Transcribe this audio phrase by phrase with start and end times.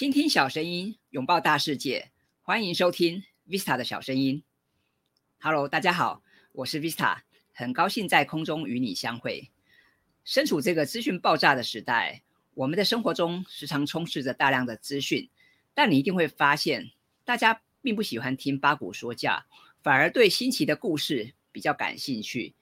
[0.00, 2.10] 倾听小声音，拥抱大世界，
[2.40, 4.42] 欢迎收听 Vista 的小声音。
[5.38, 7.18] Hello，大家好，我是 Vista，
[7.52, 9.50] 很高兴在空中与你相会。
[10.24, 12.22] 身处这个资讯爆炸的时代，
[12.54, 15.28] 我们的生活中时常充斥着大量的资讯，
[15.74, 16.92] 但你一定会发现，
[17.26, 19.44] 大家并不喜欢听八股说教，
[19.82, 22.54] 反而对新奇的故事比较感兴趣。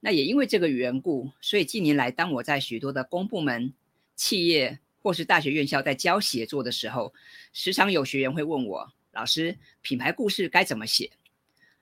[0.00, 3.72] 那也因为这个缘故，所以近年来，当我在许多的公部门、
[4.14, 7.12] 企业或是大学院校在教写作的时候，
[7.52, 11.10] 时常有学员会问我：“老师，品牌故事该怎么写？”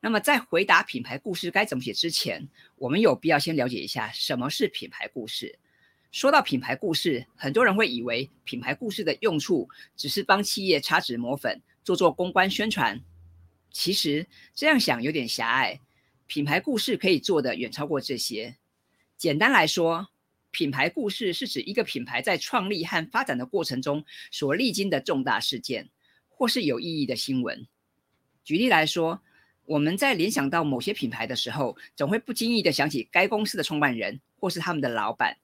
[0.00, 5.58] 那么在回答品牌故事该怎么写之前，我们有必要先了解一下什么是品牌故事。
[6.10, 13.00] 说到品牌故事，很多人会以为品牌故事的用处只是帮企业擦脂抹粉、做做公关宣传。
[13.70, 15.80] 其实这样想有点狭隘。
[16.26, 18.56] 品牌故事可以做的远超过这些。
[19.16, 20.08] 简单来说，
[20.52, 25.88] 品牌故事是指一个品牌在创立和发展的过程中所历经的重大事件，
[26.28, 27.66] 或是有意义的新闻。
[28.44, 29.22] 举例来说，
[29.64, 35.38] 我们在联想到某些品牌的时候，总会不经意的想起该公司的创办人或是他们的老板，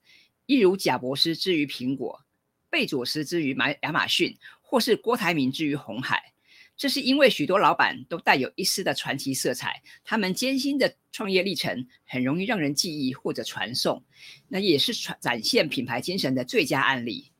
[0.45, 2.23] 一如贾伯斯之于苹果，
[2.69, 6.33] 贝佐斯之于马亚马逊，或是郭台铭之于红海。
[6.79, 14.01] 这是因为许多老板都带有一丝的传奇色彩，他们艰辛的创业历程很容易让人记忆或者传颂，
[14.47, 17.33] 那也是传展现品牌精神的最佳案例。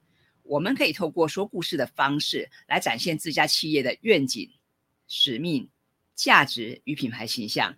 [0.44, 4.52] 我们可以透过说故事的方式来展现自家企业的愿景、
[5.08, 5.70] 使命、
[6.16, 7.78] 价值与品牌形象。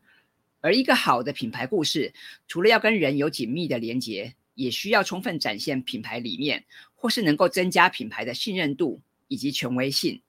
[0.61, 2.11] 而一个好的品牌故事，
[2.47, 10.19] 除了要跟人有紧密的连结，也需要充分展现品牌理念，或是能够增加品牌的信任度以及权威性。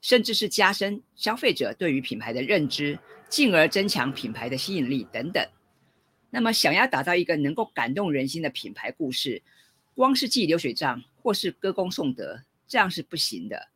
[0.00, 5.44] 甚至是加深消费者对于品牌的认知，进而增强品牌的吸引力等等。
[6.30, 9.42] 那么，想要打造一个能够感动人心的品牌故事，
[9.94, 13.68] 光是记流水账或是歌功颂德，这样是不行的。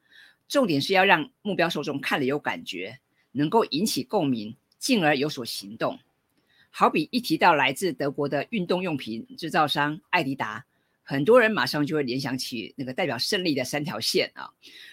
[0.48, 2.98] 重点是要让目标受众看了有感觉，
[3.32, 5.98] 能够引起共鸣，进而有所行动。
[6.70, 10.66] 好比一提到来自德国的运动用品制造商艾迪达。
[11.10, 14.48] 很多人马上就会联想起那个代表胜利的三条线啊。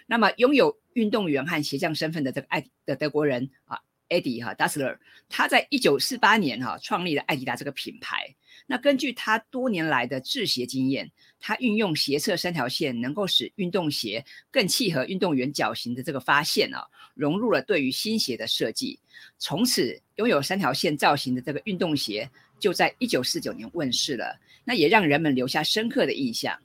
[0.07, 3.77] 那么，拥有运动员和鞋匠身份的这个爱的德国人啊，
[4.09, 8.35] 艾迪哈达斯勒，他在一九四八年哈创立了艾迪达这个品牌。
[8.65, 16.83] 那根据他多年来的制鞋经验，他运用鞋侧三条线，能够使运动鞋更契合运动员脚型的这个发现啊，
[17.13, 18.99] 融入了对于新鞋的设计。
[19.37, 22.27] 从此，拥有三条线造型的这个运动鞋
[22.59, 24.39] 就在一九四九年问世了。
[24.63, 26.59] 那也让人们留下深刻的印象。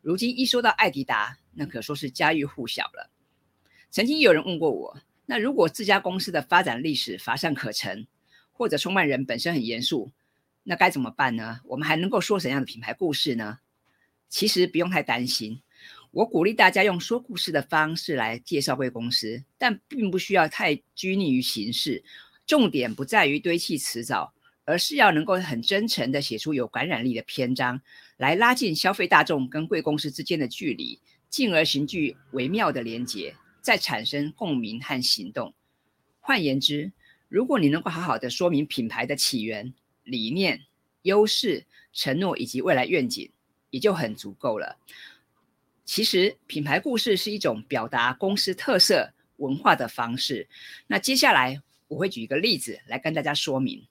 [0.00, 3.10] 如今一说到艾迪达，那可说是家喻户晓了。
[3.90, 8.06] 曾经有人问过我，那如果这家公司的发展历史乏善可陈，
[8.52, 10.12] 或者创办人本身很严肃，
[10.62, 11.60] 那该怎么办呢？
[11.64, 13.58] 我们还能够说怎样的品牌故事呢？
[14.28, 15.60] 其实不用太担心，
[16.12, 22.04] 我鼓励大家用说故事的方式来介绍贵公司，但并不需要太拘泥于形式，
[22.46, 24.32] 重点不在于堆砌辞藻。
[24.68, 27.80] 而是要能够很真诚的写出有感染力的篇章，
[28.18, 35.54] 来拉近消费大众跟贵公司之间的距离，进而形具微妙的连结，再产生共鸣和行动。
[36.20, 36.92] 换言之，
[37.30, 39.72] 如果你能够好好的说明品牌的起源、
[40.04, 40.66] 理念、
[41.00, 41.64] 优势、
[41.94, 43.30] 承诺以及未来愿景，
[43.70, 44.76] 也就很足够了。
[45.86, 50.46] 其实，品牌故事是一种表达公司特色文化的方式。
[50.88, 53.86] 那接下来我会举一个例子来跟大家说明。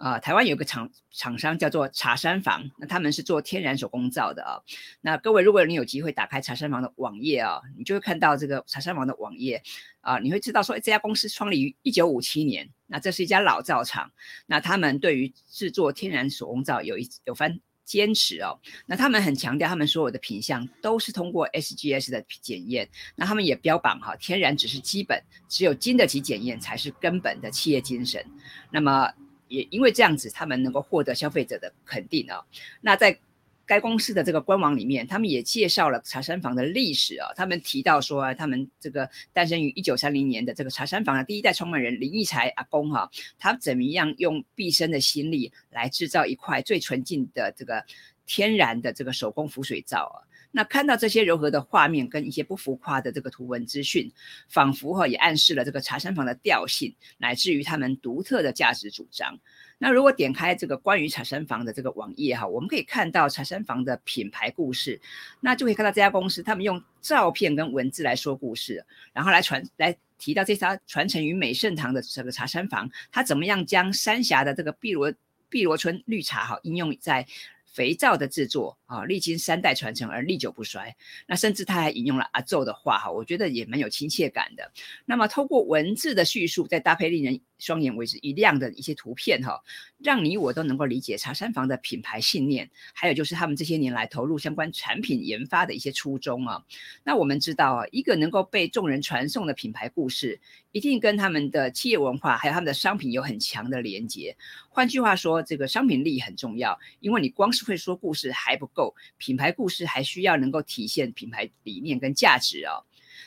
[0.00, 4.62] 啊，台湾有个厂厂商叫做茶山房，那他们是做天然手工皂的啊。
[5.02, 9.62] 那各位，如果你有机会打开茶山房的网页啊，你就会看到这个茶山房的网页
[10.00, 14.10] 啊，你会知道说这家公司创立于一九五七年，那这是一家老皂厂，
[14.46, 18.58] 那他们对于制作天然手工皂有一有番坚持哦。
[18.86, 28.24] 那他们很强调，他们所有的品相都是通过 SGS 的检验，那他们也标榜哈，天然只是基本，只有经得起检验才是根本的企业精神。
[28.70, 29.12] 那么
[29.50, 32.40] 也因为这样子，他们能够获得消费者的肯定啊。
[32.80, 33.18] 那在
[33.66, 37.28] 该公司的这个官网里面，他们也介绍了茶山房的历史啊。
[37.34, 47.84] 他们提到说，他们这个诞生于一九三零年的这个茶山房的第一代创办人林义才阿公哈，他怎么样用毕生的心力来制造一块最纯净的这个
[48.26, 50.29] 天然的这个手工浮水皂啊。
[50.52, 54.10] 那看到这些柔和的画面跟一些不浮夸的这个图文资讯，
[54.48, 59.38] 仿佛哈也暗示了这个茶山房的调性，乃至于他们独特的价值主张。
[59.78, 65.00] 那如果点开这个关于茶山房的这个网页哈，我们可以看到茶山房的品牌故事，
[65.40, 75.12] 那就可以看到这家公司他们用照片跟文字来说故事，然后来传来提到这家传承于美盛堂的这个茶山房，它怎么样将三峡的这个碧螺
[75.48, 77.24] 碧螺春绿茶哈应用在。
[77.72, 80.94] 肥皂的制作啊，历经三代传承而历久不衰。
[81.26, 84.72] 那甚至他还引用了阿宙的话哈，我觉得也蛮有亲切感的。
[85.04, 89.62] 那么通过文字的叙述，再搭配令人双眼为之一亮的一些图片哈，
[89.98, 96.64] 让你我都能够理解茶山房的品牌信念，还有就是他们这些年来投入相关产品研发的一些初衷啊。
[97.04, 100.40] 那我们知道啊，一个能够被众人传颂的品牌故事，
[100.72, 104.36] 一定跟他们的企业文化还有他们的商品有很强的连接。
[104.68, 112.80] 换句话说，这个商品力很重要，因为你光是会说故事还不够，品牌故事还需要能够体现品牌理念跟价值啊。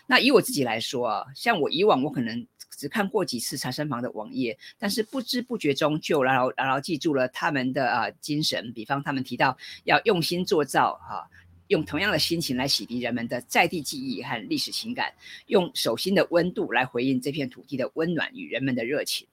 [0.07, 2.45] 那以我自己来说啊，像我以往我可能
[2.77, 8.71] 只看过几次茶山房的网页，但是不知不觉中就牢牢牢牢记住了他们的啊精神。
[8.73, 11.27] 比方他们提到要用心做造哈，
[11.67, 15.13] 用同样的心情来洗涤人们的在地记忆和历史情感，
[15.47, 19.27] 用手心的温度来回应这片土地的温暖与人们的热情。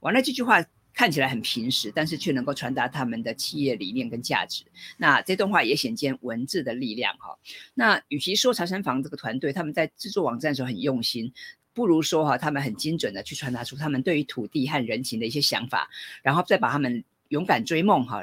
[0.00, 0.64] 完了这句话。
[0.98, 4.64] 看起来很平实，但是却能够传达他们的企业理念跟价值。
[4.96, 7.38] 那这段话也显见文字的力量哈。
[7.74, 11.30] 那与其说茶山房这个团队他们在制作网站的时候很用心，
[11.76, 15.90] 不如说哈他们很精准的去传达出他们对于土地和人情的一些想法，
[16.22, 18.22] 然后再把他们勇敢追梦哈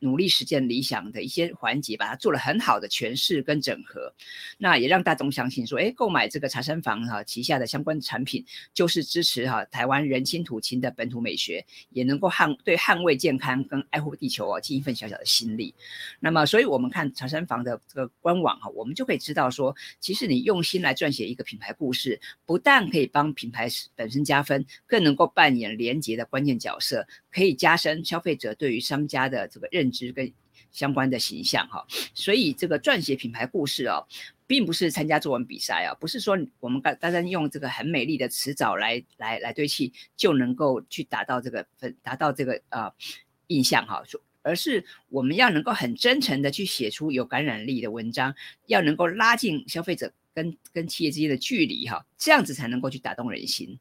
[0.00, 4.12] 努力实现理想的一些环节，把它做了很好的诠释跟整合，
[4.58, 8.44] 那也让大众相信说，哎，购买这个茶山房哈旗下的相关产品，
[8.74, 15.74] 就是支持哈台湾人亲土亲的本土美学，也能够捍对捍卫健康跟爱护地球哦尽一份小小的心力。
[16.18, 29.90] 那么，所以我们看茶山房的这个官网哈，我们就可以知道说，其实你用心来撰写一个品牌故事，不但可以帮品牌本身加分，更能够扮演连接的关键角色，可以加深消费者对于商家的这个认。
[29.90, 30.32] 知跟
[30.70, 31.84] 相关的形象哈，
[32.14, 34.06] 所以这个撰写品牌故事哦，
[34.46, 42.92] 并不是参加作文比赛啊，不是说我们刚单单用这个很美丽的词藻来来来堆砌就能够去达到这个分达到这个呃
[43.48, 44.02] 印象哈，
[44.42, 48.32] 而是我们要能够很真诚的去写出有感染力的文章，
[48.66, 53.80] 要能够拉近消费者跟跟企业之间的距离哈，这样子才能够去打动人心。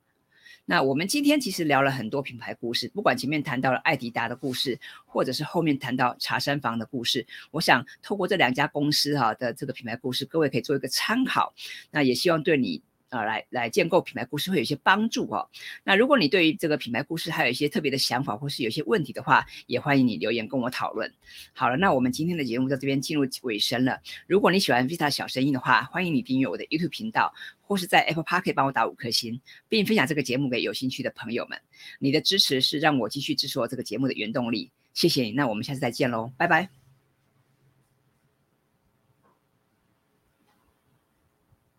[0.69, 11.55] 那我们今天其实聊了很多品牌故事，不管前面谈到了艾迪达的故事，或者是后面谈到茶山房的故事，我想透过这两家公司哈的这个品牌故事，各位可以做一个参考。
[11.89, 12.83] 那也希望对你。
[13.09, 15.49] 啊，来来建构品牌故事会有一些帮助哦。
[15.83, 21.11] 那如果你对于这个品牌故事还有一些特别的想法，或是有一些问题的话，也欢迎你留言跟我讨论。
[21.53, 23.99] 好了，那我们今天的节目在这边进入尾声了。
[24.27, 31.59] 如果你喜欢 Vita 小声音的话，欢迎你订阅我的 YouTube 频道，或是在 Apple Park 帮我打五颗星，并分享这个节目给有兴趣的朋友们。
[31.99, 34.71] 你的支持是让我继续制作这个节目的原动力。
[34.93, 36.78] 谢谢你，那我们下次再见喽，拜拜。